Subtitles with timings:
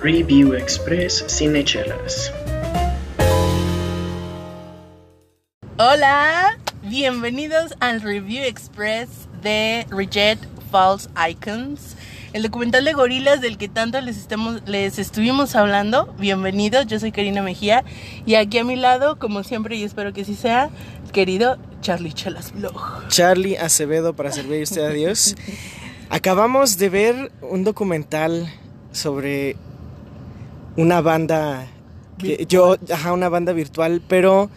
[0.00, 2.32] Review Express Cinechelas.
[5.76, 9.08] Hola, bienvenidos al Review Express
[9.42, 11.96] de Reject False Icons,
[12.32, 16.14] el documental de gorilas del que tanto les, estemos, les estuvimos hablando.
[16.16, 17.82] Bienvenidos, yo soy Karina Mejía
[18.24, 20.70] y aquí a mi lado, como siempre y espero que así sea,
[21.12, 23.08] querido Charlie Chelas Vlog.
[23.08, 25.34] Charlie Acevedo para servirle usted a Dios.
[26.08, 28.48] Acabamos de ver un documental
[28.92, 29.56] sobre
[30.78, 31.66] una banda
[32.18, 34.50] que yo, ajá, una banda virtual, pero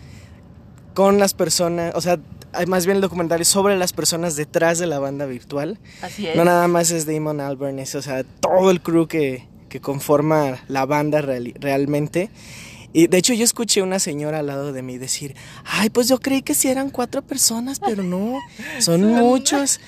[0.94, 2.20] con las personas, o sea,
[2.54, 5.80] hay más bien el documental sobre las personas detrás de la banda virtual.
[6.02, 6.36] Así es.
[6.36, 10.60] No nada más es Damon Albarn, es, o sea, todo el crew que, que conforma
[10.68, 12.30] la banda real- realmente.
[12.94, 16.20] Y de hecho yo escuché una señora al lado de mí decir, ay, pues yo
[16.20, 18.38] creí que sí eran cuatro personas, pero no,
[18.80, 19.80] son muchos.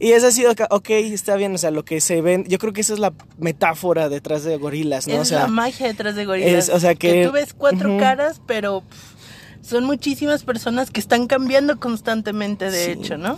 [0.00, 2.82] Y es así, ok, está bien, o sea, lo que se ven, yo creo que
[2.82, 5.14] esa es la metáfora detrás de gorilas, ¿no?
[5.14, 6.68] es o sea, la magia detrás de gorilas.
[6.68, 9.18] es- o sea, que- tú ves cuatro caras, pero pff,
[9.68, 12.90] son muchísimas personas que están cambiando constantemente, de Sí.
[12.92, 13.36] hecho, ¿no?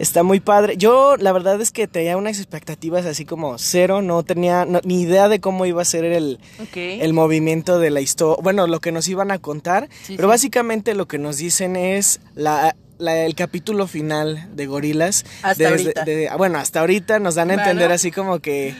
[0.00, 0.76] Está muy padre.
[0.76, 5.02] Yo la verdad es que tenía unas expectativas así como cero, no tenía no- ni
[5.02, 6.38] idea de cómo iba a ser el,
[6.74, 10.30] el movimiento de la historia, bueno, lo que nos iban a contar, Sí, pero sí.
[10.30, 15.24] básicamente lo que nos dicen es la, la- el capítulo final de Gorilas.
[15.42, 16.04] Hasta ahorita.
[16.04, 17.62] de- bueno, hasta ahorita nos dan a Bueno.
[17.70, 18.74] entender así como que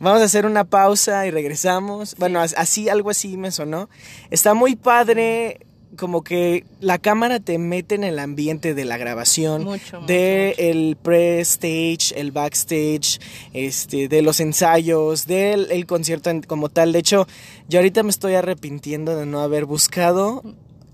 [0.00, 2.16] vamos a hacer una pausa y regresamos.
[2.18, 3.88] Bueno, as- así, algo así me sonó.
[4.30, 5.60] Está muy padre.
[5.96, 10.62] Como que la cámara te mete en el ambiente de la grabación, Mucho, de mucho.
[10.68, 13.18] el pre-stage, el backstage,
[13.54, 16.92] este, de los ensayos, del el concierto en- como tal.
[16.92, 17.26] De hecho,
[17.68, 20.42] yo ahorita me estoy arrepintiendo de no haber buscado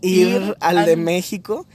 [0.03, 1.67] ir, Ir al de México,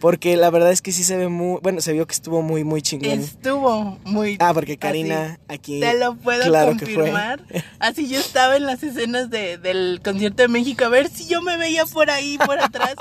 [0.00, 2.64] porque la verdad es que sí se ve muy, bueno, se vio que estuvo muy,
[2.64, 3.10] muy chingón.
[3.20, 4.36] Estuvo muy.
[4.40, 5.80] Ah, porque Karina aquí.
[5.80, 6.94] Te lo puedo claro que fue.
[6.94, 7.40] confirmar.
[7.78, 11.42] Así yo estaba en las escenas de, del concierto de México a ver si yo
[11.42, 12.94] me veía por ahí, por atrás.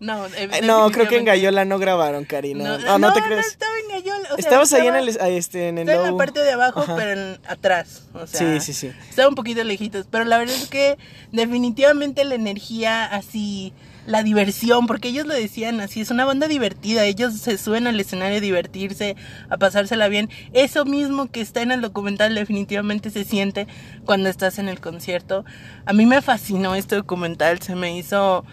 [0.00, 1.24] No, Eh, No, creo que en.
[1.24, 2.62] Gallola no grabaron, Karina.
[2.64, 3.46] No, No, no, te crees.
[3.46, 4.22] estaba en Gallola.
[4.32, 6.52] o sea, Estabas ahí en el, ah, este, en el Estaba en la parte de
[6.52, 6.94] abajo, Ajá.
[6.96, 8.02] pero en- atrás.
[8.14, 8.92] O sea, Sí, sí, sí.
[9.08, 10.06] Estaba un poquito lejitos.
[10.10, 10.96] Pero la verdad es que
[11.32, 13.72] definitivamente la energía así,
[14.06, 17.04] la diversión, porque ellos lo decían así, es una banda divertida.
[17.04, 19.16] Ellos se suben al escenario a divertirse,
[19.50, 20.30] a pasársela bien.
[20.52, 23.66] Eso mismo que está en el documental definitivamente se siente
[24.04, 25.44] cuando estás en el concierto.
[25.84, 28.44] A mí me fascinó este documental, se me hizo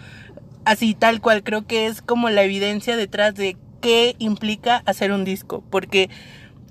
[0.64, 1.42] así tal cual.
[1.42, 5.62] Creo que es como la evidencia detrás de qué implica hacer un disco.
[5.70, 6.10] Porque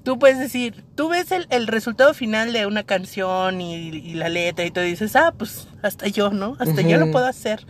[0.03, 4.27] tú puedes decir, tú ves el, el resultado final de una canción y, y la
[4.27, 6.57] letra y tú dices, ah, pues hasta yo, ¿no?
[6.59, 7.65] Hasta yo lo puedo hacer.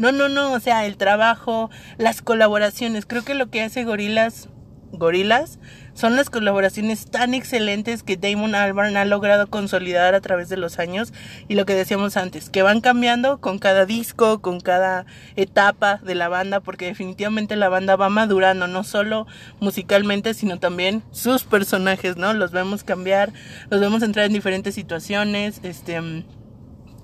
[0.00, 1.68] No, no, no, o sea, el trabajo,
[1.98, 4.48] las colaboraciones, creo que lo que hace Gorilas,
[4.92, 5.58] Gorilas,
[5.92, 10.78] son las colaboraciones tan excelentes que Damon Albarn ha logrado consolidar a través de los
[10.78, 11.12] años
[11.48, 15.04] y lo que decíamos antes, que van cambiando con cada disco, con cada
[15.36, 19.26] etapa de la banda, porque definitivamente la banda va madurando, no solo
[19.60, 22.32] musicalmente, sino también sus personajes, ¿no?
[22.32, 23.34] Los vemos cambiar,
[23.68, 26.24] los vemos entrar en diferentes situaciones, este...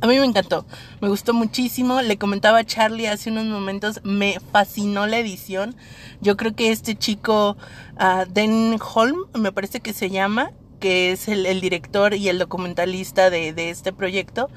[0.00, 0.66] a mí me encantó,
[1.00, 2.02] me gustó muchísimo.
[2.02, 5.74] Le comentaba a Charlie hace unos momentos, me fascinó la edición.
[6.20, 7.56] Yo creo que este chico,
[7.98, 13.30] ah, Den Holm, me parece que se llama, que es el, director y el documentalista
[13.30, 14.50] de este proyecto,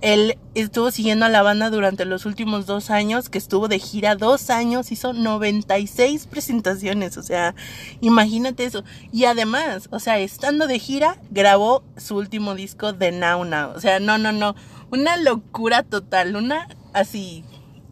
[0.00, 4.16] él estuvo siguiendo a la banda durante los últimos dos años, que estuvo de gira
[4.16, 7.54] dos años, hizo 96 presentaciones, o sea,
[8.00, 8.84] imagínate eso.
[9.12, 13.72] Y además, o sea, estando de gira, grabó su último disco de Now Now.
[13.74, 14.54] O sea, no, no, no,
[14.90, 17.44] una locura total, una así.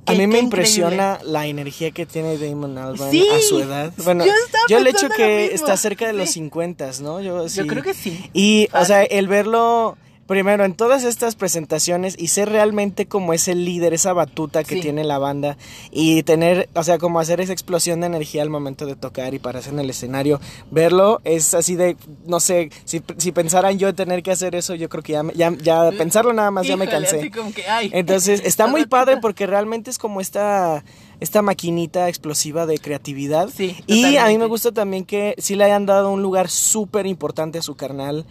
[0.07, 3.93] A mí me impresiona la energía que tiene Damon Albarn Sí, a su edad.
[4.05, 4.33] Bueno, yo
[4.71, 6.35] yo le echo pensando lo que está cerca de los Sí.
[6.35, 7.21] 50, ¿no?
[7.21, 8.31] Yo, creo que sí.
[8.33, 13.57] Y, o sea, el verlo primero en todas estas presentaciones y ser realmente como ese
[13.57, 14.81] líder, esa batuta que Sí.
[14.83, 15.57] tiene la banda
[15.91, 19.41] y tener, o sea, como hacer esa explosión de energía al momento de tocar y
[19.41, 20.39] pararse en el escenario,
[20.71, 21.97] verlo es así de,
[22.27, 25.33] no sé, si, si pensaran yo tener que hacer eso, yo creo que ya, me-
[25.33, 27.31] ya, ya pensarlo nada más ya me cansé.
[27.31, 27.91] que, ay.
[27.95, 30.85] Entonces, está muy padre porque realmente es como esta,
[31.21, 33.49] esta maquinita explosiva de creatividad.
[33.49, 37.07] Sí, y a mí me gusta también que sí le hayan dado un lugar súper
[37.07, 38.27] importante a su carnal.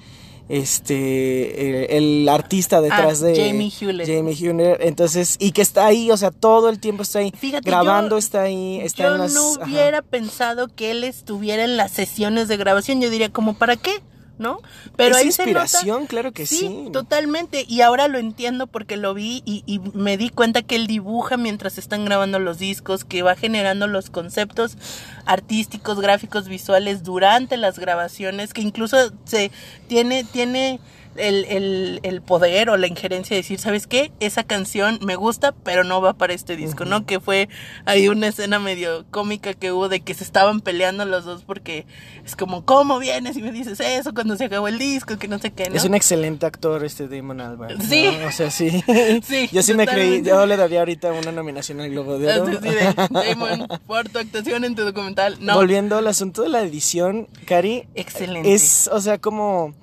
[0.50, 4.08] Este, el artista detrás Ah, de Jamie Hewlett.
[4.08, 4.78] Jamie Hewlett.
[4.82, 7.32] Entonces, y que está ahí, o sea, todo el tiempo está ahí.
[7.38, 8.80] Fíjate, grabando yo- está ahí.
[8.82, 9.66] Está Yo en las, no ajá.
[9.66, 13.02] hubiera pensado que él estuviera en las sesiones de grabación.
[13.02, 13.92] Yo diría, como, ¿para qué?
[14.38, 14.60] ¿No?
[14.95, 16.89] Pero es ahí se inspiración, nota- claro que sí.
[16.94, 17.66] totalmente.
[17.68, 21.38] Y ahora lo entiendo porque lo vi y, y me di cuenta que él dibuja
[21.38, 24.78] mientras están grabando los discos, que va generando los conceptos
[25.25, 29.51] artísticos, gráficos, visuales durante las grabaciones, que incluso se
[29.88, 30.80] tiene, tiene
[31.18, 34.12] el, el, el poder o la injerencia de decir, ¿sabes qué?
[34.19, 37.06] Esa canción me gusta, pero no va para este disco, ¿no?
[37.06, 37.50] Que fue
[37.86, 41.86] ahí una escena medio cómica que hubo de que se estaban peleando los dos porque
[42.25, 45.18] es como, ¿cómo vienes y me dices eso cuando se acabó el disco?
[45.18, 45.75] Que no sé qué, ¿no?
[45.75, 47.78] Es un excelente actor este Damon Albarn.
[47.78, 47.84] ¿no?
[47.84, 48.08] Sí.
[48.25, 48.84] O sea, sí.
[49.24, 52.58] Sí, yo sí me creí, yo le daría ahorita una nominación al Globo de Oro.
[52.58, 55.38] Así de, Damon, por tu actuación en tu documental.
[55.40, 58.54] No, Volviendo al asunto de la edición, Cari, excelente.
[58.54, 59.74] es, o sea, como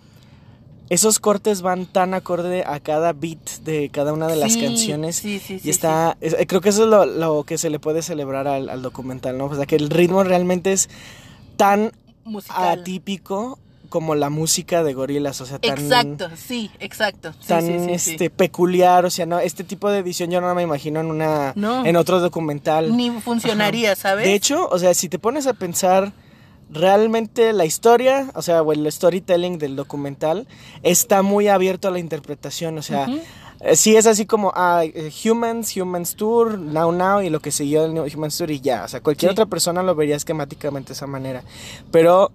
[0.91, 5.17] esos cortes van tan acorde a cada beat de cada una de las Sí, canciones.
[5.17, 7.71] sí, sí, sí, y está, es- eh, creo que eso es lo, lo que se
[7.71, 9.47] le puede celebrar al, al documental, ¿no?
[9.47, 10.89] O sea, que el ritmo realmente es
[11.57, 11.93] tan
[12.25, 12.81] musical.
[12.81, 13.59] atípico
[13.89, 15.79] como la música de gorilas, o sea, tan...
[15.79, 17.33] Exacto, sí, exacto.
[17.41, 20.53] Sí, tan sí, sí, este peculiar, o sea, no, este tipo de edición yo no
[20.55, 21.87] me imagino en una No.
[21.87, 22.97] en otro documental.
[22.97, 24.27] Ni funcionaría, ¿sabes?
[24.27, 26.13] De hecho, o sea, si te pones a pensar
[26.71, 30.47] realmente la historia, o sea, o el storytelling del documental
[30.83, 33.07] está muy abierto a la interpretación, o sea,
[33.61, 37.51] eh, sí es así como ah, eh, Humans, Humans Tour, Now Now y lo que
[37.51, 39.35] siguió el Humans Tour y ya, o sea, cualquier Sí.
[39.35, 41.43] otra persona lo vería esquemáticamente de esa manera,
[41.91, 42.33] pero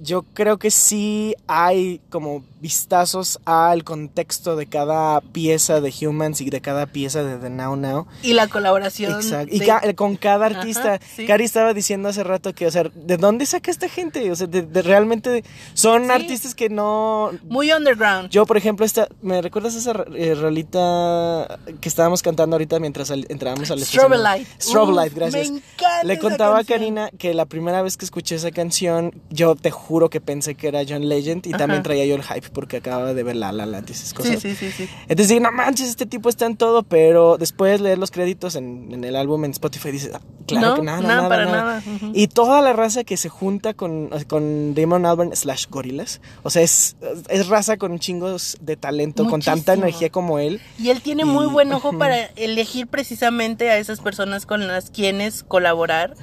[0.00, 6.48] yo creo que sí hay como vistazos al contexto de cada pieza de Humans y
[6.48, 8.06] de cada pieza de The Now Now.
[8.22, 9.12] Y la colaboración.
[9.16, 9.54] Exacto.
[9.54, 11.00] Y ca- con cada Ajá, artista.
[11.16, 11.26] sí.
[11.26, 14.30] Cari estaba diciendo hace rato que, o sea, ¿de dónde saca esta gente?
[14.30, 15.42] O sea, de, de- realmente
[15.74, 16.10] son Sí.
[16.12, 17.32] artistas que no...
[17.48, 18.30] Muy underground.
[18.30, 23.70] Yo, por ejemplo, esta, ¿me recuerdas esa eh, rolita que estábamos cantando ahorita mientras entrábamos
[23.72, 24.18] al Strobe?
[24.18, 24.46] Light.
[24.60, 25.50] Strobe Light, gracias.
[25.50, 26.04] Me encanta.
[26.04, 26.64] Le esa contaba a.
[26.64, 30.68] Karina que la primera vez que escuché esa canción, yo te juro que pensé que
[30.68, 31.58] era John Legend y Ajá.
[31.58, 34.40] también traía yo el hype porque acababa de ver La La Land y esas cosas.
[34.40, 34.88] Sí, sí, sí, sí.
[35.02, 38.88] Entonces dije, no manches, este tipo está en todo, pero después leer los créditos en,
[38.92, 41.62] en el álbum en Spotify dices, ah, claro No, que nada, nada, nada, para nada.
[41.80, 42.12] nada, ujú.
[42.14, 46.62] Y toda la raza que se junta con, con Damon Albarn slash gorilas, o sea,
[46.62, 46.96] es,
[47.28, 50.60] es raza con chingos de talento, con tanta energía como él.
[50.78, 55.42] Y él tiene muy buen ojo para elegir precisamente a esas personas con las quienes
[55.42, 56.14] colaborar.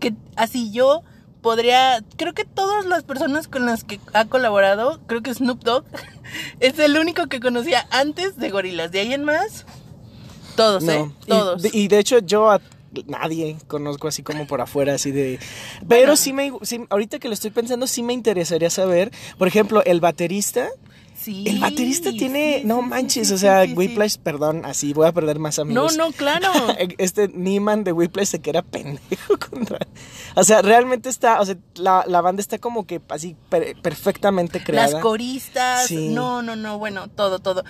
[0.00, 1.02] Que así yo
[1.42, 5.84] podría, creo que todas las personas con las que ha colaborado, creo que Snoop Dogg
[6.60, 8.90] es el único que conocía antes de Gorilas.
[8.90, 9.64] De ahí en más,
[10.56, 10.98] todos, ¿eh?
[10.98, 11.14] No.
[11.26, 11.74] Todos.
[11.74, 12.60] Y, de hecho yo a
[13.06, 15.38] nadie conozco así como por afuera, así de...
[15.88, 16.16] Pero Bueno.
[16.16, 20.00] sí me, sí, ahorita que lo estoy pensando, sí me interesaría saber, por ejemplo, el
[20.00, 20.68] baterista.
[21.32, 23.64] Sí, El baterista tiene, sí, no manches, sí, o sea.
[23.74, 25.96] Whiplash, perdón, así voy a perder más No, amigos.
[25.96, 26.50] no, claro.
[26.98, 29.78] Este Neiman de Whiplash se queda pendejo contra.
[30.34, 34.62] O sea, realmente está, o sea, la, la banda está como que así per- perfectamente
[34.62, 34.92] creada.
[34.92, 36.08] Las coristas, Sí.
[36.08, 37.64] no, no, no, bueno, todo, todo.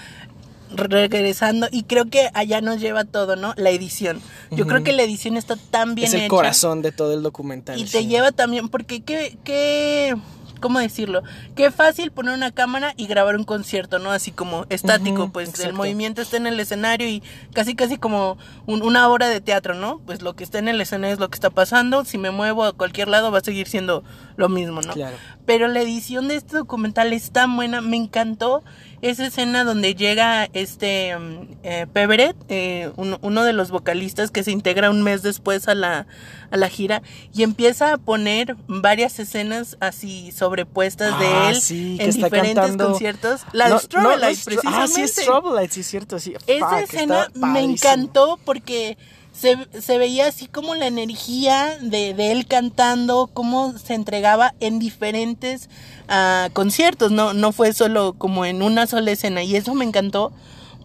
[0.70, 3.54] Regresando, y creo que allá nos lleva todo, ¿no?
[3.56, 4.20] La edición.
[4.50, 6.28] Yo creo que la edición está tan bien es el hecha.
[6.28, 7.78] corazón de todo el documental.
[7.80, 10.14] Y te lleva también, porque qué, qué,
[10.60, 11.22] ¿cómo decirlo?
[11.56, 14.10] Qué fácil poner una cámara y grabar un concierto, ¿no?
[14.10, 17.22] Así como estático, pues el movimiento está en el escenario y
[17.52, 20.00] casi, casi como un- una obra de teatro, ¿no?
[20.06, 22.64] Pues lo que está en el escenario es lo que está pasando, si me muevo
[22.64, 24.02] a cualquier lado va a seguir siendo
[24.38, 24.92] lo mismo, ¿no?
[24.94, 25.16] Claro.
[25.44, 28.62] Pero la edición de este documental es tan buena, me encantó
[29.02, 34.42] esa escena donde llega este mm, eh, Peveret, eh, uno, uno de los vocalistas que
[34.44, 36.06] se integra un mes después a la,
[36.50, 37.02] a la gira
[37.34, 42.54] y empieza a poner varias escenas así sobrepuestas Ah, de él sí, que en diferentes
[42.54, 43.42] cantando- conciertos.
[43.52, 44.68] La No, de no, no precisamente.
[44.72, 46.34] Ah, sí, es Strobe Light, sí, es cierto, sí.
[46.46, 48.96] Esa Fuck, escena me encantó porque
[49.38, 54.78] se, se veía así como la energía de, de él cantando, cómo se entregaba en
[54.78, 55.68] diferentes
[56.08, 60.32] ah, conciertos, no, no fue solo como en una sola escena y eso me encantó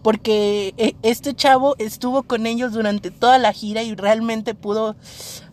[0.04, 4.96] porque eh, este chavo estuvo con ellos durante toda la gira y realmente pudo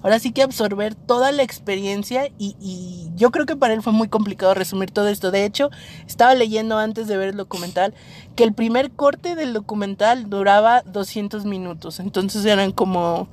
[0.02, 3.94] ahora sí que absorber toda la experiencia y, y yo creo que para él fue
[3.94, 5.32] muy complicado resumir todo esto.
[5.32, 5.70] De hecho,
[6.06, 7.94] estaba leyendo antes de ver el documental
[8.36, 13.30] que el primer corte del documental duraba 200 minutos, entonces eran como...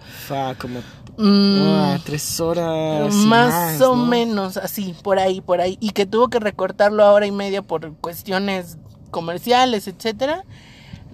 [1.16, 3.12] Como mm, ah, tres horas.
[3.12, 4.06] más, o ¿no?
[4.06, 5.78] menos así, por ahí, por ahí.
[5.80, 8.78] Y que tuvo que recortarlo a hora y media por cuestiones
[9.10, 10.44] comerciales, etcétera.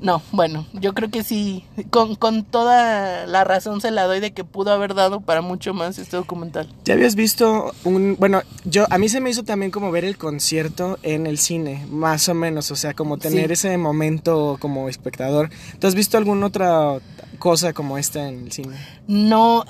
[0.04, 4.32] No, bueno, yo creo que sí, con, con toda la razón se la doy de
[4.34, 6.68] que pudo haber dado para mucho más este documental.
[6.84, 8.14] ¿Ya habías visto un...
[8.18, 11.86] Bueno, yo a mí se me hizo también como ver el concierto en el cine,
[11.90, 13.52] más o menos, o sea, como tener Sí.
[13.54, 15.48] ese momento como espectador.
[15.78, 16.98] ¿Tú has visto alguna otra
[17.44, 18.74] cosa como esta en el cine?
[19.06, 19.66] No,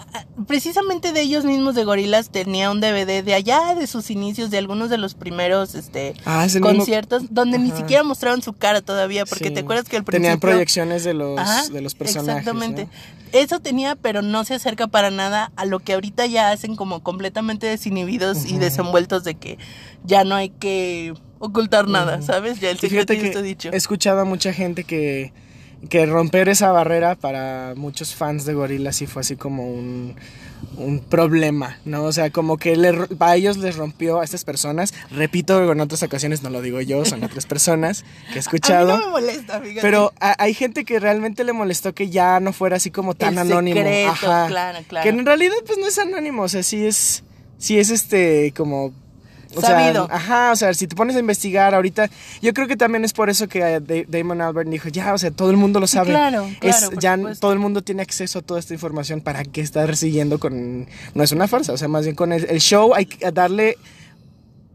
[0.47, 4.59] precisamente de ellos mismos de Gorilas tenía un DVD de allá de sus inicios, de
[4.59, 8.53] algunos de los primeros este Ah, es el mismo- conciertos, donde ni siquiera mostraron su
[8.53, 9.55] cara todavía, porque Sí.
[9.55, 10.23] te acuerdas que al principio...
[10.23, 12.39] Tenían proyecciones de los, Ajá, de los personajes.
[12.47, 12.85] Exactamente.
[12.85, 12.91] ¿no?
[13.33, 17.03] Eso tenía, pero no se acerca para nada a lo que ahorita ya hacen como
[17.03, 19.59] completamente desinhibidos y desenvueltos de que
[20.05, 22.61] ya no hay que ocultar nada, ¿sabes?
[22.61, 23.71] Ya el secreto está dicho.
[23.73, 25.33] he escuchado a mucha gente que,
[25.89, 30.17] que romper esa barrera para muchos fans de Gorillaz sí fue así como un,
[30.77, 32.05] un problema, ¿no?
[32.05, 36.03] O sea, como que le, a ellos les rompió a estas personas, repito, en otras
[36.03, 38.93] ocasiones no lo digo yo, son otras personas que he escuchado.
[38.93, 39.81] A mí no me molesta, fíjate.
[39.83, 43.35] Pero a- hay gente que realmente le molestó que ya no fuera así como tan
[43.35, 43.77] El anónimo.
[43.77, 44.47] secreto, Ajá.
[44.49, 45.03] claro, claro.
[45.03, 47.25] Que en realidad pues no es anónimo, o sea, sí es,
[47.59, 48.93] sí es este como...
[49.57, 50.07] O Sabido.
[50.07, 52.09] Sea, ajá, o sea, si te pones a investigar ahorita,
[52.43, 55.19] yo creo que también es por eso que eh, Da- Damon Albarn dijo, ya, o
[55.19, 56.11] sea, todo el mundo lo sabe.
[56.11, 57.41] claro, Es- claro, por ya supuesto.
[57.41, 60.87] todo el mundo tiene acceso a toda esta información para qué estar siguiendo con...
[61.15, 63.77] No es una farsa, o sea, más bien con el, el show hay que darle...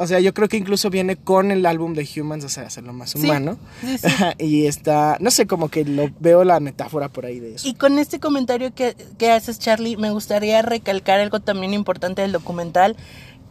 [0.01, 2.93] O sea, yo creo que incluso viene con el álbum de Humans, o sea, hacerlo
[2.93, 3.57] más humano.
[3.81, 4.07] sí, sí.
[4.07, 7.67] Ajá, y está, no sé, como que lo veo la metáfora por ahí de eso.
[7.67, 12.31] Y con este comentario que, que haces, Charlie, me gustaría recalcar algo también importante del
[12.31, 12.95] documental,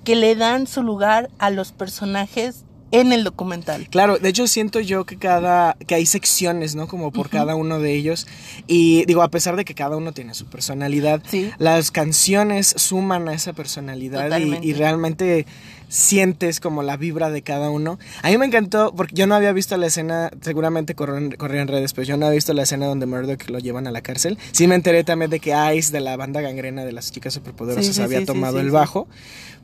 [0.08, 3.88] que le dan su lugar a los personajes en el documental.
[3.90, 6.88] Claro, de hecho siento yo que cada, que hay secciones, ¿no?
[6.88, 8.26] Como por cada uno de ellos.
[8.66, 11.50] Y digo, a pesar de que cada uno tiene su personalidad, Sí.
[11.58, 15.44] las canciones suman a esa personalidad y, y realmente
[15.88, 17.98] sientes como la vibra de cada uno.
[18.22, 21.92] A mí me encantó, porque yo no había visto la escena, seguramente corrió en, redes,
[21.92, 24.38] pero yo no había visto la escena donde Murdoch lo llevan a la cárcel.
[24.52, 27.86] Sí me enteré también de que Ice, de la banda gangrena de las chicas superpoderosas,
[27.86, 29.08] Sí, sí, había sí, tomado el bajo.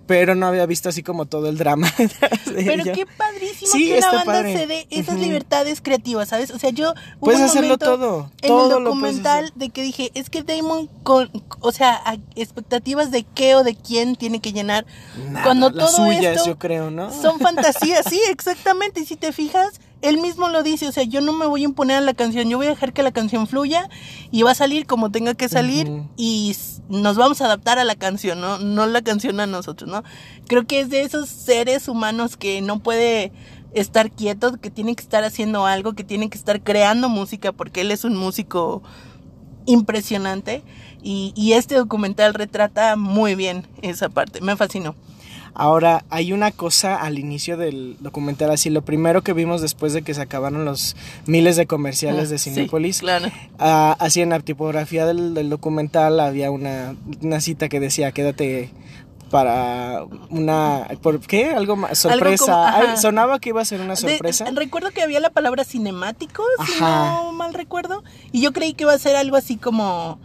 [0.07, 1.91] Pero no había visto así como todo el drama.
[2.45, 2.93] Pero ella.
[2.93, 4.57] qué padrísimo que la banda padre.
[4.57, 6.51] se dé esas libertades creativas, ¿sabes?
[6.51, 10.11] O sea, yo hubo Puedes un hacerlo todo, en todo el documental de que dije,
[10.15, 12.03] es que Damon con, o sea,
[12.37, 14.85] expectativas de qué o de quién tiene que llenar
[15.31, 17.11] Nada, cuando todo suyas, esto yo creo, ¿no?
[17.11, 19.01] son fantasías, sí, exactamente.
[19.01, 21.65] Y si te fijas, él mismo lo dice, o sea, yo no me voy a
[21.65, 23.89] imponer a la canción, yo voy a dejar que la canción fluya
[24.31, 26.55] y va a salir como tenga que salir y
[26.91, 28.59] nos vamos a adaptar a la canción, ¿no?
[28.59, 30.05] No la canción a nosotros, ¿no?
[30.47, 33.33] Creo que es de esos seres humanos que no puede
[33.73, 37.81] estar quieto, que tiene que estar haciendo algo, que tiene que estar creando música porque
[37.81, 38.83] él es un músico
[39.65, 40.63] impresionante
[41.03, 44.95] y, y este documental retrata muy bien esa parte, me fascinó.
[45.55, 50.03] Ahora, hay una cosa al inicio del documental, así, lo primero que vimos después de
[50.03, 50.97] que se acabaron los
[51.27, 53.29] miles de comerciales de Ah, Sí, Cinépolis, claro.
[53.61, 58.71] ah, así en la tipografía del, del documental había una, una cita que decía, quédate
[59.31, 61.55] para una, ¿por qué?
[61.55, 62.45] Algo más, sorpresa.
[62.45, 62.91] como- ajá.
[62.93, 64.45] Ay, sonaba que iba a ser una De- sorpresa.
[64.55, 68.05] recuerdo que había la palabra cinemático, si no mal recuerdo.
[68.33, 70.19] Y yo creí que iba a ser algo así como.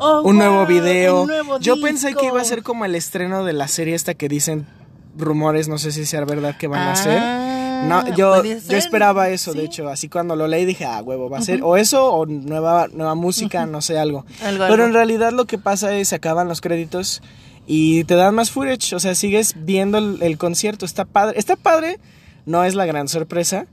[0.00, 1.22] Oh, un nuevo video.
[1.22, 4.14] un nuevo Yo pensé que iba a ser como el estreno de la serie esta
[4.14, 4.66] que dicen
[5.16, 7.18] rumores, no sé si sea verdad que van a hacer.
[7.20, 11.30] Ah, No, yo, yo esperaba eso, de hecho, así cuando lo leí dije, ah, huevo,
[11.30, 14.26] va a ser o eso o nueva, nueva música, no sé, algo.
[14.42, 14.84] Algo, Pero algo.
[14.86, 17.22] en realidad lo que pasa es se acaban los créditos
[17.66, 21.56] y te dan más footage, o sea, sigues viendo el, el concierto, está padre, está
[21.56, 21.98] padre,
[22.44, 23.66] no es la gran sorpresa,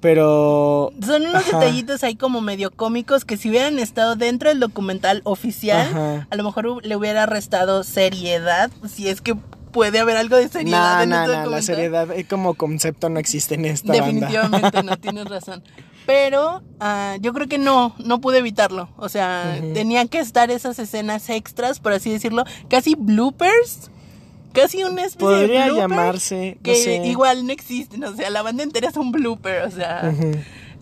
[0.00, 0.92] pero...
[1.04, 1.58] Son unos Ajá.
[1.58, 6.26] detallitos ahí como medio cómicos que si hubieran estado dentro del documental oficial, Ajá.
[6.30, 9.34] a lo mejor le hubiera restado seriedad, si es que
[9.72, 11.62] puede haber algo de seriedad No, en no, este no, la documental.
[11.62, 14.04] seriedad eh, como concepto no existe en esta banda.
[14.06, 15.62] Definitivamente no tienes razón.
[16.06, 18.88] Pero ah, yo creo que no, no pude evitarlo.
[18.96, 19.74] O sea, Ujú.
[19.74, 23.90] tenían que estar esas escenas extras, por así decirlo, casi bloopers.
[24.52, 26.96] Casi una especie Podría de blooper llamarse, no que sé.
[27.06, 28.02] igual no existen.
[28.04, 29.62] O sea, la banda entera es un blooper.
[29.64, 30.12] O sea,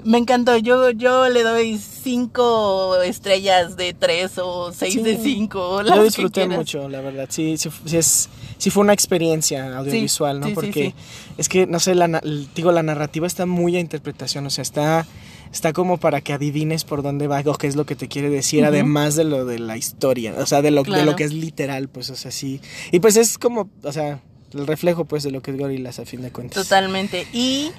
[0.04, 0.56] me encantó.
[0.56, 5.02] Yo, yo le doy cinco estrellas de tres o seis Sí.
[5.02, 5.82] de cinco.
[5.84, 7.26] que disfruté mucho, la verdad.
[7.28, 10.48] Sí, sí, sí es, sí fue una experiencia audiovisual, ¿no?
[10.54, 10.94] Porque
[11.36, 12.20] es que, no sé, la,
[12.54, 15.06] digo, la narrativa está muy a interpretación, o sea, está,
[15.52, 18.28] está como para que adivines por dónde va o qué es lo que te quiere
[18.30, 21.04] decir, además de lo de la historia, o sea, de lo, de Claro.
[21.04, 22.60] lo que es literal, pues, o sea, sí.
[22.92, 24.20] Y pues es como, o sea,
[24.52, 26.62] el reflejo, pues, de lo que es Gorillaz a fin de cuentas.
[26.62, 27.26] Totalmente.
[27.32, 27.70] Y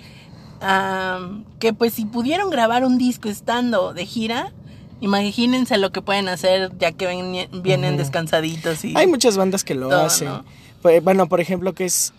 [1.59, 4.53] que pues si pudieron grabar un disco estando de gira,
[5.01, 8.93] imagínense lo que pueden hacer ya que ven- vienen descansaditos y...
[8.97, 10.27] Hay muchas bandas que lo Todo, hacen.
[10.29, 10.45] ¿no?
[10.81, 12.13] Pues, Bueno, por ejemplo, que es.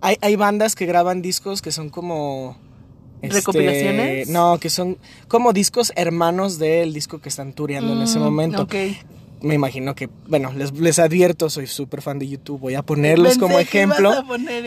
[0.00, 2.56] Hay, hay bandas que graban discos que son como.
[3.22, 4.28] Este, ¿Recopilaciones?
[4.28, 4.96] no, que son
[5.28, 8.66] como discos hermanos del disco que están tureando en ese Mm, momento.
[9.40, 13.28] Me imagino que, bueno, les, les advierto, soy súper fan de YouTube, voy a ponerlos
[13.28, 14.12] Pensé como ejemplo.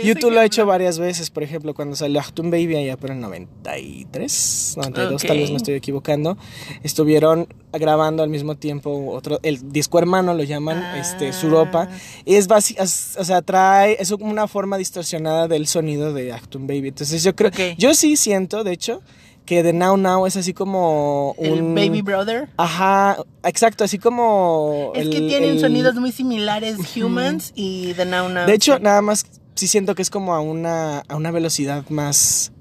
[0.03, 3.19] YouTube lo ha hecho varias veces, por ejemplo, cuando salió Achtung Baby allá por el
[3.19, 6.37] 93, 92, tal vez me estoy equivocando,
[6.83, 10.97] estuvieron grabando al mismo tiempo otro, el disco hermano lo llaman, Ah.
[10.99, 11.89] este, Suropa,
[12.25, 16.67] y es básico, o sea, trae, es como una forma distorsionada del sonido de Achtung
[16.67, 17.77] Baby, entonces yo creo, Ok.
[17.77, 19.01] yo sí siento, de hecho,
[19.45, 21.75] que de Now Now es así como El un...
[21.75, 22.49] Baby Brother.
[22.57, 24.91] Ajá, exacto, así como...
[24.95, 28.45] Es que el- tienen el- sonidos muy similares Humans y The Now Now.
[28.45, 28.83] De hecho, sí.
[28.83, 32.51] nada más sí siento que es como a una, a una velocidad más,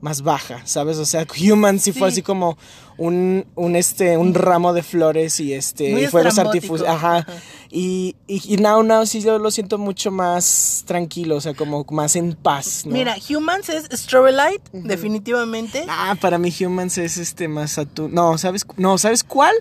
[0.00, 0.96] más baja, ¿sabes?
[0.98, 2.14] O sea, Human sí, fue Sí.
[2.14, 2.56] así como
[2.98, 6.82] un, un, este, un ramo de flores y este, y artificiales.
[6.88, 7.18] Ajá.
[7.18, 7.32] Ajá.
[7.74, 11.86] Y, y, y Now Now sí yo lo siento mucho más tranquilo, o sea, como
[11.90, 12.92] más en paz, ¿no?
[12.92, 15.86] Mira, Humans es Strawberlight, definitivamente.
[15.88, 18.12] Ah, para mí Humans es este más Saturn.
[18.12, 18.66] No, ¿sabes?
[18.76, 19.54] No, ¿sabes cuál?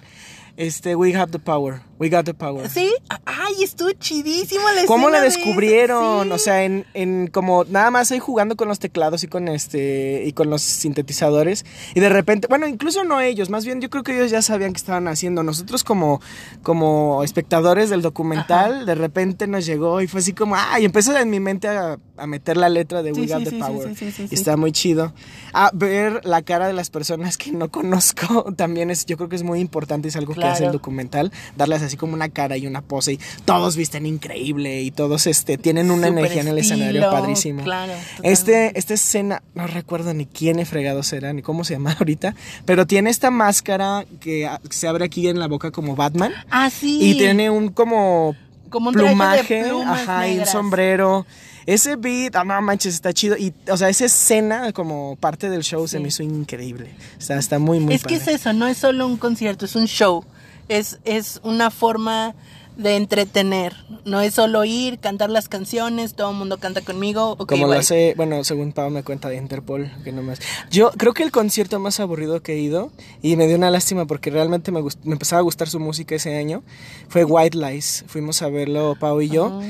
[0.58, 1.84] Este, We Have the Power.
[2.01, 2.67] We Got the Power.
[2.67, 2.91] Sí,
[3.25, 6.25] ay, estuvo chidísimo la ¿Cómo la de- descubrieron?
[6.29, 6.31] sí.
[6.34, 10.24] O sea, en, en como nada más ahí jugando con los teclados y con este
[10.25, 14.03] y con los sintetizadores y de repente, bueno, incluso no ellos, más bien yo creo
[14.03, 15.43] que ellos ya sabían qué estaban haciendo.
[15.43, 16.22] Nosotros como
[16.63, 21.15] como espectadores del documental, de repente nos llegó y fue así como, ah, y empezó
[21.17, 23.55] en mi mente a, a meter la letra de Sí, We Got sí, the sí,
[23.58, 23.96] sí, Power.
[23.96, 25.13] sí, sí, sí, y está muy chido.
[25.53, 29.36] Ah, ver la cara de las personas que no conozco también es yo creo que
[29.36, 30.74] es muy importante, es algo que hace el Claro.
[30.79, 35.28] documental, darles así como una cara y una pose y todos visten increíble y todos
[35.28, 37.64] este tienen una energía en el escenario estilo, padrísimo.
[37.64, 37.94] claro,
[38.24, 42.36] Este esta escena no recuerdo ni quién es fregado será ni cómo se llama ahorita,
[42.66, 47.00] pero tiene esta máscara que se abre aquí en la boca como Batman Ah, sí.
[47.02, 48.36] y tiene un como
[48.74, 51.26] un plumaje, ajá, y un sombrero.
[51.66, 53.38] Ese beat, ah, no manches, está chido.
[53.38, 56.90] Y, o sea, esa escena como parte del show se me hizo increíble.
[57.20, 59.76] O sea, está muy, muy es que es eso, no es solo un concierto, es
[59.76, 60.24] un show.
[60.72, 62.34] Es, es una forma
[62.78, 63.75] de entretener.
[64.06, 67.38] No es solo ir, cantar las canciones, todo el mundo canta conmigo.
[67.38, 70.40] Como lo hace, bueno, según Pau me cuenta de Interpol, que no más.
[70.70, 74.06] Yo creo que el concierto más aburrido que he ido, y me dio una lástima
[74.06, 76.63] porque realmente me, me empezaba a gustar su música ese año,
[77.10, 78.06] fue White Lies.
[78.08, 79.62] Fuimos a verlo Pau y yo.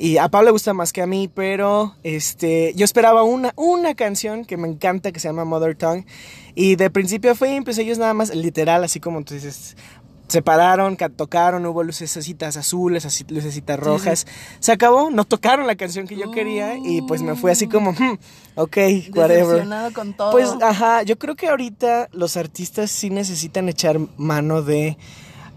[0.00, 3.96] Y a Pau le gusta más que a mí, pero este, yo esperaba una, una
[3.96, 6.06] canción que me encanta que se llama Mother Tongue.
[6.54, 9.76] Y de principio fue, y pues ellos nada más, literal, así como tú dices,
[10.28, 14.26] se pararon, ca- tocaron, hubo lucecitas azules, lucecitas rojas.
[14.60, 17.92] Se acabó, no tocaron la canción que yo quería y pues me fui así como,
[17.92, 18.18] hmm,
[18.56, 18.76] ok,
[19.16, 19.66] whatever.
[19.94, 20.30] Con todo.
[20.30, 24.98] Pues, ajá, yo creo que ahorita los artistas sí necesitan echar mano de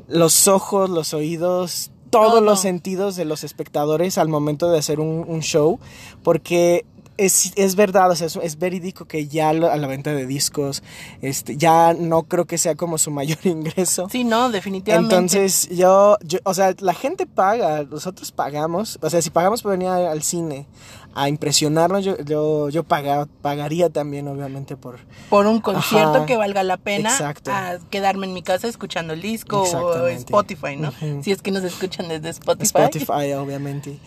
[0.07, 2.41] los ojos, los oídos, todos Todo.
[2.41, 5.79] los sentidos de los espectadores al momento de hacer un, un show,
[6.23, 6.85] porque
[7.25, 10.25] es, es verdad, o sea, es, es verídico que ya lo- a la venta de
[10.25, 10.83] discos,
[11.21, 14.07] este, ya no creo que sea como su mayor ingreso.
[14.11, 15.15] Sí, no, definitivamente.
[15.15, 19.71] Entonces, yo, yo, o sea, la gente paga, nosotros pagamos, o sea, si pagamos por
[19.71, 20.65] venir al cine
[21.13, 24.99] a impresionarnos, yo, yo, yo paga- pagaría también, obviamente, por...
[25.29, 26.25] por un concierto Ajá.
[26.25, 27.51] que valga la pena Exacto.
[27.51, 30.07] a quedarme en mi casa escuchando el disco o.
[30.07, 30.93] Spotify, ¿no?
[31.21, 32.63] Si es que nos escuchan desde Spotify.
[32.65, 33.97] Spotify, obviamente.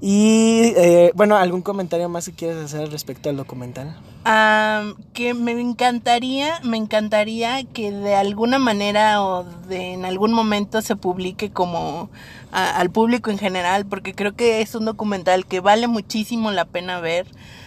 [0.00, 3.96] Y, eh, bueno, ¿algún comentario más que quieras hacer respecto al documental?
[4.24, 10.82] Am, que me encantaría, me encantaría que de alguna manera o de en algún momento
[10.82, 12.10] se publique como
[12.52, 16.64] a- al público en general, porque creo que es un documental que vale muchísimo la
[16.66, 17.26] pena ver.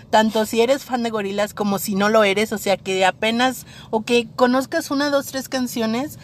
[0.10, 3.66] Tanto si eres fan de gorilas como si no lo eres, o sea que apenas
[3.92, 6.20] o que conozcas una, dos, tres canciones,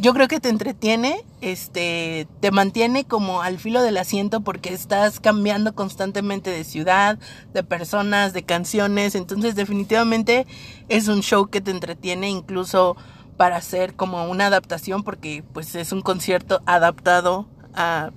[0.00, 5.20] yo creo que te entretiene, este, te mantiene como al filo del asiento porque estás
[5.20, 7.18] cambiando constantemente de ciudad,
[7.52, 10.46] de personas, de canciones, entonces definitivamente
[10.88, 12.96] es un show que te entretiene incluso
[13.36, 18.10] para hacer como una adaptación porque pues es un concierto adaptado a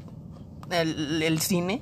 [0.72, 1.82] el, cine.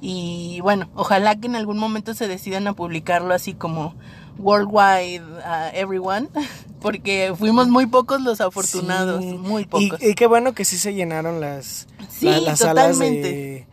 [0.00, 3.94] Y bueno, ojalá que en algún momento se decidan a publicarlo así como
[4.38, 6.28] worldwide a everyone,
[6.80, 9.32] porque fuimos muy pocos los afortunados, Sí.
[9.34, 10.02] muy pocos.
[10.02, 13.66] y qué bueno que sí se llenaron las, Sí, la- las salas de,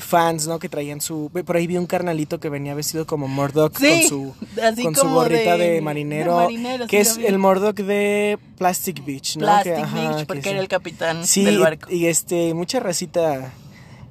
[0.00, 0.58] fans, ¿no?
[0.58, 1.30] Que traían su...
[1.46, 4.94] Por ahí vi un carnalito que venía vestido como Murdoch Sí, con su, así con
[4.94, 9.46] su gorrita de, de- marinero, de marinero, que es el Murdoch de Plastic Beach, ¿no?
[9.46, 11.90] Plastic Que, ajá, Beach, que porque era el capitán del barco.
[11.90, 13.52] y este, mucha racita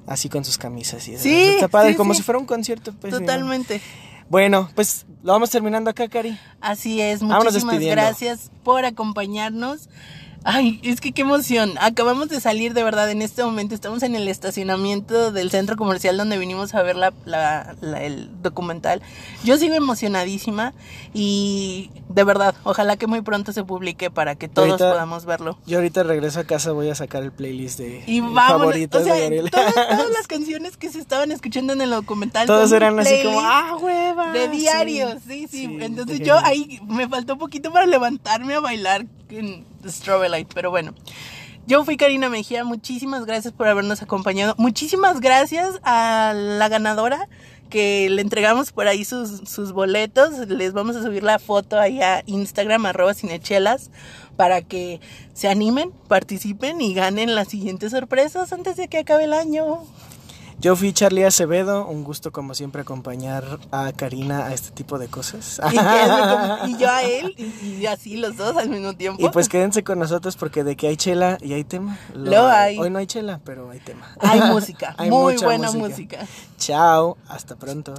[0.08, 1.28] así con sus camisas y eso.
[1.28, 2.92] Está padre, como si fuera un concierto.
[3.00, 3.12] Pues.
[3.12, 3.80] Totalmente.
[4.28, 6.38] Bueno, pues lo vamos terminando acá, Cari.
[6.60, 9.88] Así es, muchísimas gracias por acompañarnos.
[10.48, 11.72] Ay, es que qué emoción.
[11.80, 13.74] Acabamos de salir de verdad en este momento.
[13.74, 18.30] Estamos en el estacionamiento del centro comercial donde vinimos a ver la, la- la- el
[18.42, 19.02] documental.
[19.42, 20.72] Yo sigo emocionadísima
[21.12, 25.58] y de verdad, ojalá que muy pronto se publique para que todos Ahorita- podamos verlo.
[25.66, 29.14] Yo ahorita regreso a casa, voy a sacar el playlist de Y favoritos o sea,
[29.14, 32.48] de todas, todas las canciones que se estaban escuchando en el documental.
[32.48, 34.32] Un eran así como, ah, hueva.
[34.32, 34.58] De sí.
[34.58, 35.66] diarios, sí, sí.
[35.66, 40.94] Sí, Entonces yo ahí me faltó poquito para levantarme a bailar en Strawberry pero bueno.
[41.66, 44.54] Yo fui Karina Mejía, muchísimas gracias por habernos acompañado.
[44.56, 47.28] Muchísimas gracias a la ganadora
[47.70, 50.48] que le entregamos por ahí sus, sus boletos.
[50.48, 53.90] Les vamos a subir la foto ahí a Instagram, arroba cinechelas,
[54.36, 55.00] para que
[55.34, 59.84] se animen, participen y ganen las siguientes sorpresas antes de que acabe el año.
[60.58, 65.08] Yo fui Charlie Acevedo, un gusto como siempre acompañar a Karina a este tipo de
[65.08, 65.60] cosas.
[66.66, 69.24] Y, yo a él, y, y así los dos al mismo tiempo.
[69.24, 71.98] Y pues quédense con nosotros porque de que hay chela y hay tema.
[72.14, 72.78] Lo hay.
[72.78, 74.14] Hoy no hay chela, pero hay tema.
[74.20, 76.26] hay música, Hay muy buena música.
[76.58, 77.94] Chao, hasta pronto.